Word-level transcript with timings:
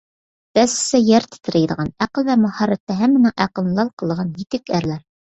دەسسىسە 0.59 0.99
يەر 1.09 1.25
تىترەيدىغان، 1.33 1.91
ئەقىل 2.05 2.25
ۋە 2.29 2.37
ماھارەتتە 2.45 2.95
ھەممىنىڭ 3.01 3.35
ئەقلىنى 3.45 3.75
لال 3.81 3.91
قىلىدىغان 4.03 4.33
يېتۈك 4.41 4.73
ئەرلەر 4.79 5.05